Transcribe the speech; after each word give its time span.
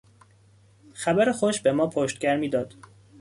خبر 0.93 1.31
خوش 1.31 1.61
به 1.61 1.71
ما 1.71 1.87
پشتگرمی 1.87 2.49
داد. 2.49 2.73